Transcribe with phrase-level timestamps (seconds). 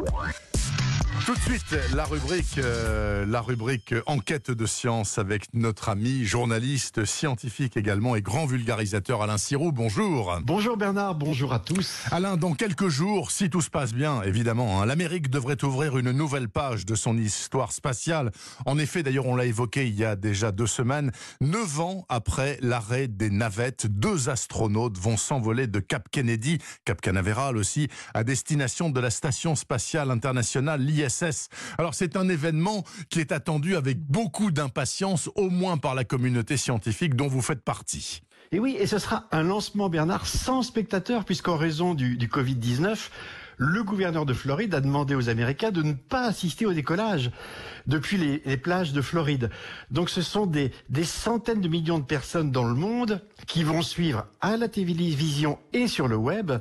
[0.00, 0.59] What?
[1.26, 7.04] Tout de suite, la rubrique, euh, la rubrique enquête de science avec notre ami journaliste,
[7.04, 9.70] scientifique également et grand vulgarisateur Alain Sirou.
[9.70, 10.38] Bonjour.
[10.42, 12.04] Bonjour Bernard, bonjour à tous.
[12.10, 16.10] Alain, dans quelques jours, si tout se passe bien, évidemment, hein, l'Amérique devrait ouvrir une
[16.10, 18.30] nouvelle page de son histoire spatiale.
[18.64, 22.58] En effet, d'ailleurs, on l'a évoqué il y a déjà deux semaines, neuf ans après
[22.62, 28.88] l'arrêt des navettes, deux astronautes vont s'envoler de Cap Kennedy, Cap Canaveral aussi, à destination
[28.88, 31.09] de la station spatiale internationale, l'ISS.
[31.78, 36.56] Alors c'est un événement qui est attendu avec beaucoup d'impatience, au moins par la communauté
[36.56, 38.22] scientifique dont vous faites partie.
[38.52, 42.98] Et oui, et ce sera un lancement, Bernard, sans spectateurs, puisqu'en raison du, du Covid-19,
[43.58, 47.30] le gouverneur de Floride a demandé aux Américains de ne pas assister au décollage
[47.86, 49.50] depuis les, les plages de Floride.
[49.90, 53.82] Donc ce sont des, des, centaines de millions de personnes dans le monde qui vont
[53.82, 56.52] suivre à la télévision et sur le web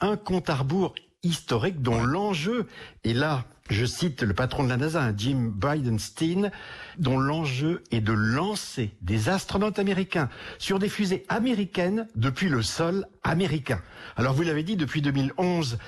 [0.00, 0.94] un compte à rebours
[1.26, 2.66] historique dont l'enjeu
[3.04, 3.44] est là.
[3.68, 6.52] Je cite le patron de la NASA, Jim Bridenstine,
[6.98, 10.28] dont l'enjeu est de lancer des astronautes américains
[10.58, 13.80] sur des fusées américaines depuis le sol américain.
[14.16, 15.78] Alors vous l'avez dit, depuis 2011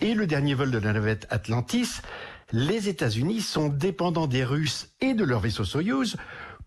[0.00, 2.00] et le dernier vol de la navette Atlantis,
[2.52, 6.16] les États-Unis sont dépendants des Russes et de leur vaisseau Soyouz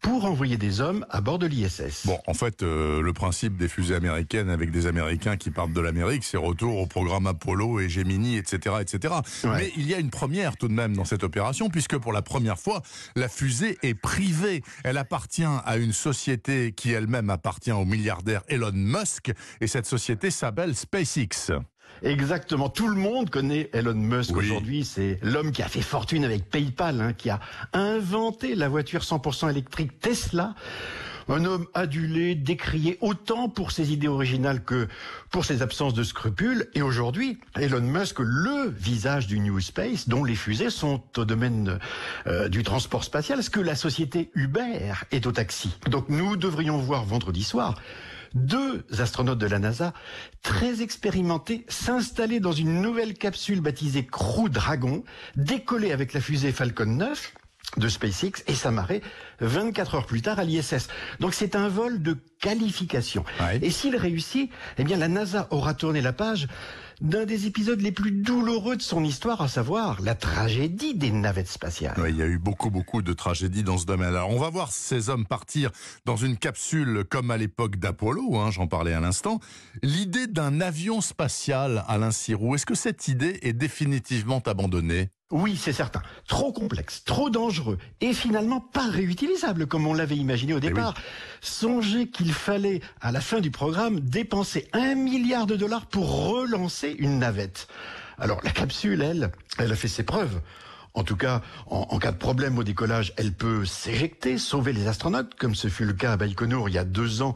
[0.02, 2.06] pour envoyer des hommes à bord de l'ISS.
[2.06, 5.82] Bon, en fait, euh, le principe des fusées américaines avec des Américains qui partent de
[5.82, 9.14] l'Amérique, c'est retour au programme Apollo et Gemini, etc., etc.
[9.44, 9.50] Ouais.
[9.58, 12.22] Mais il y a une première tout de même dans cette opération, puisque pour la
[12.22, 12.82] première fois,
[13.16, 14.64] la fusée est privée.
[14.84, 20.32] Elle appartient à une société qui elle-même appartient au milliardaire Elon Musk, et cette société
[20.32, 21.52] s'appelle SpaceX.
[22.03, 22.70] Exactement.
[22.70, 24.45] Tout le monde connaît Elon Musk oui.
[24.45, 24.84] aujourd'hui.
[24.86, 27.39] C'est l'homme qui a fait fortune avec PayPal, hein, qui a
[27.73, 30.56] inventé la voiture 100% électrique Tesla.
[31.30, 34.88] Un homme adulé, décrié autant pour ses idées originales que
[35.30, 36.67] pour ses absences de scrupules.
[36.73, 41.80] Et aujourd'hui, Elon Musk, le visage du New Space, dont les fusées sont au domaine
[42.28, 45.69] euh, du transport spatial, ce que la société Uber est au taxi.
[45.88, 47.75] Donc nous devrions voir vendredi soir
[48.34, 49.94] deux astronautes de la NASA,
[50.42, 55.03] très expérimentés, s'installer dans une nouvelle capsule baptisée Crew Dragon,
[55.36, 57.34] décoller avec la fusée Falcon 9
[57.78, 59.02] de SpaceX et s'amarrer
[59.40, 60.88] 24 heures plus tard à l'ISS.
[61.19, 63.24] Donc c'est un vol de qualification.
[63.40, 63.59] Ouais.
[63.62, 66.48] Et s'il réussit, eh bien la NASA aura tourné la page
[67.01, 71.47] d'un des épisodes les plus douloureux de son histoire, à savoir la tragédie des navettes
[71.47, 71.95] spatiales.
[71.97, 74.09] Oui, il y a eu beaucoup, beaucoup de tragédies dans ce domaine.
[74.09, 75.72] Alors, on va voir ces hommes partir
[76.06, 79.39] dans une capsule comme à l'époque d'Apollo, hein, j'en parlais à l'instant.
[79.81, 85.09] L'idée d'un avion spatial, Alain Sirou, est-ce que cette idée est définitivement abandonnée?
[85.31, 86.01] Oui, c'est certain.
[86.28, 90.94] Trop complexe, trop dangereux et finalement pas réutilisable comme on l'avait imaginé au départ.
[90.97, 91.03] Oui.
[91.39, 96.91] Songez qu'il fallait, à la fin du programme, dépenser un milliard de dollars pour relancer
[97.00, 97.68] une navette.
[98.18, 100.41] Alors la capsule, elle, elle a fait ses preuves.
[100.94, 105.35] En tout cas, en, cas de problème au décollage, elle peut s'éjecter, sauver les astronautes,
[105.35, 107.35] comme ce fut le cas à Baïkonour il y a deux ans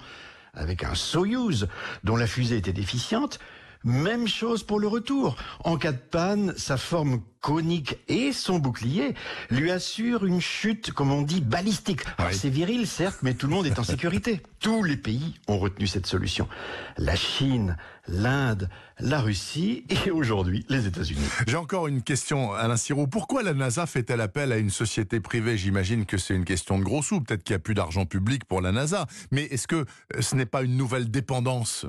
[0.53, 1.67] avec un Soyouz
[2.03, 3.39] dont la fusée était déficiente.
[3.83, 5.35] Même chose pour le retour.
[5.63, 9.13] En cas de panne, sa forme conique et son bouclier
[9.51, 12.01] lui assurent une chute, comme on dit, balistique.
[12.17, 12.25] Oui.
[12.31, 14.41] C'est viril, certes, mais tout le monde est en sécurité.
[14.59, 16.47] Tous les pays ont retenu cette solution.
[16.97, 18.67] La Chine, l'Inde,
[18.99, 21.25] la Russie et aujourd'hui les États-Unis.
[21.47, 23.07] J'ai encore une question, Alain Sirou.
[23.07, 25.57] Pourquoi la NASA fait-elle appel à une société privée?
[25.57, 27.21] J'imagine que c'est une question de gros sous.
[27.21, 29.05] Peut-être qu'il n'y a plus d'argent public pour la NASA.
[29.31, 29.85] Mais est-ce que
[30.19, 31.85] ce n'est pas une nouvelle dépendance?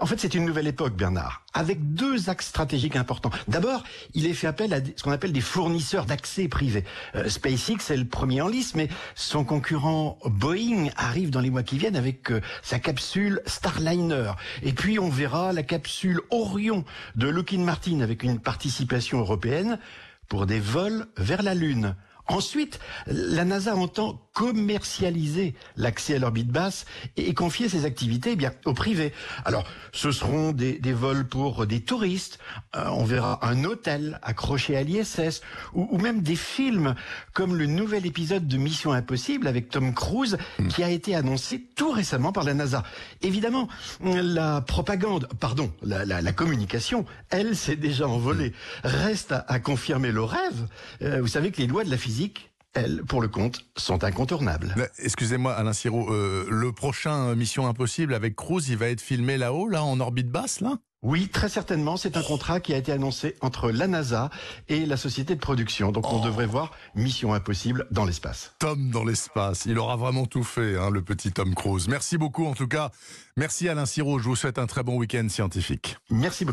[0.00, 3.30] En fait, c'est une nouvelle époque, Bernard, avec deux axes stratégiques importants.
[3.48, 3.84] D'abord,
[4.14, 6.84] il est fait appel à ce qu'on appelle des fournisseurs d'accès privés.
[7.14, 11.62] Euh, SpaceX est le premier en lice, mais son concurrent Boeing arrive dans les mois
[11.62, 14.32] qui viennent avec euh, sa capsule Starliner.
[14.62, 16.84] Et puis on verra la capsule Orion
[17.16, 19.78] de Lockheed Martin avec une participation européenne
[20.28, 21.94] pour des vols vers la Lune.
[22.26, 26.84] Ensuite, la NASA entend commercialiser l'accès à l'orbite basse
[27.16, 29.12] et confier ses activités eh bien au privé.
[29.44, 32.38] Alors, ce seront des, des vols pour des touristes,
[32.76, 35.40] euh, on verra un hôtel accroché à l'ISS,
[35.72, 36.94] ou, ou, même des films
[37.32, 40.68] comme le nouvel épisode de Mission Impossible avec Tom Cruise mmh.
[40.68, 42.82] qui a été annoncé tout récemment par la NASA.
[43.22, 43.68] Évidemment,
[44.02, 48.52] la propagande, pardon, la, la, la communication, elle s'est déjà envolée.
[48.82, 50.66] Reste à, à confirmer le rêve.
[51.02, 54.74] Euh, vous savez que les lois de la physique elles, pour le compte, sont incontournables.
[54.98, 59.68] Excusez-moi, Alain Sirot, euh, le prochain Mission Impossible avec Cruz, il va être filmé là-haut,
[59.68, 60.78] là, en orbite basse, là?
[61.04, 61.98] Oui, très certainement.
[61.98, 64.30] C'est un contrat qui a été annoncé entre la NASA
[64.68, 65.92] et la société de production.
[65.92, 66.24] Donc on oh.
[66.24, 68.54] devrait voir Mission Impossible dans l'espace.
[68.58, 69.66] Tom dans l'espace.
[69.66, 71.88] Il aura vraiment tout fait, hein, le petit Tom Cruise.
[71.88, 72.90] Merci beaucoup en tout cas.
[73.36, 74.18] Merci Alain Sirot.
[74.18, 75.98] Je vous souhaite un très bon week-end scientifique.
[76.08, 76.52] Merci beaucoup.